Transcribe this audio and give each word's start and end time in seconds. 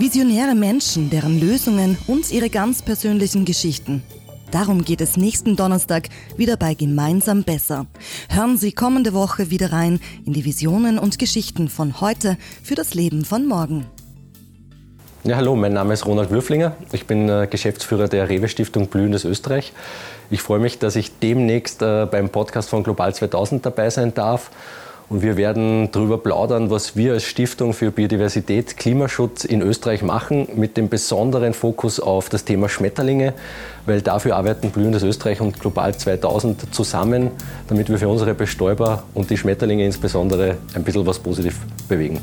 Visionäre 0.00 0.54
Menschen, 0.54 1.10
deren 1.10 1.38
Lösungen 1.38 1.98
und 2.06 2.32
ihre 2.32 2.48
ganz 2.48 2.80
persönlichen 2.80 3.44
Geschichten. 3.44 4.02
Darum 4.50 4.82
geht 4.82 5.02
es 5.02 5.18
nächsten 5.18 5.56
Donnerstag 5.56 6.08
wieder 6.38 6.56
bei 6.56 6.72
Gemeinsam 6.72 7.44
besser. 7.44 7.86
Hören 8.30 8.56
Sie 8.56 8.72
kommende 8.72 9.12
Woche 9.12 9.50
wieder 9.50 9.74
rein 9.74 10.00
in 10.24 10.32
die 10.32 10.46
Visionen 10.46 10.98
und 10.98 11.18
Geschichten 11.18 11.68
von 11.68 12.00
heute 12.00 12.38
für 12.62 12.74
das 12.74 12.94
Leben 12.94 13.26
von 13.26 13.46
morgen. 13.46 13.84
Ja, 15.24 15.36
hallo, 15.36 15.54
mein 15.54 15.74
Name 15.74 15.92
ist 15.92 16.06
Ronald 16.06 16.30
Würflinger. 16.30 16.76
Ich 16.92 17.06
bin 17.06 17.28
äh, 17.28 17.46
Geschäftsführer 17.50 18.08
der 18.08 18.30
Rewe 18.30 18.48
Stiftung 18.48 18.86
Blühendes 18.86 19.26
Österreich. 19.26 19.74
Ich 20.30 20.40
freue 20.40 20.60
mich, 20.60 20.78
dass 20.78 20.96
ich 20.96 21.18
demnächst 21.18 21.82
äh, 21.82 22.06
beim 22.10 22.30
Podcast 22.30 22.70
von 22.70 22.84
Global 22.84 23.14
2000 23.14 23.66
dabei 23.66 23.90
sein 23.90 24.14
darf 24.14 24.50
und 25.10 25.22
wir 25.22 25.36
werden 25.36 25.90
darüber 25.90 26.18
plaudern, 26.18 26.70
was 26.70 26.96
wir 26.96 27.14
als 27.14 27.24
Stiftung 27.24 27.74
für 27.74 27.90
Biodiversität, 27.90 28.76
Klimaschutz 28.76 29.44
in 29.44 29.60
Österreich 29.60 30.02
machen, 30.02 30.48
mit 30.54 30.76
dem 30.76 30.88
besonderen 30.88 31.52
Fokus 31.52 31.98
auf 31.98 32.28
das 32.28 32.44
Thema 32.44 32.68
Schmetterlinge, 32.68 33.34
weil 33.86 34.02
dafür 34.02 34.36
arbeiten 34.36 34.70
Blühendes 34.70 35.02
Österreich 35.02 35.40
und 35.40 35.58
Global 35.58 35.94
2000 35.94 36.72
zusammen, 36.72 37.32
damit 37.66 37.88
wir 37.88 37.98
für 37.98 38.08
unsere 38.08 38.34
Bestäuber 38.34 39.02
und 39.12 39.28
die 39.30 39.36
Schmetterlinge 39.36 39.84
insbesondere 39.84 40.58
ein 40.74 40.84
bisschen 40.84 41.04
was 41.04 41.18
positiv 41.18 41.58
bewegen. 41.88 42.20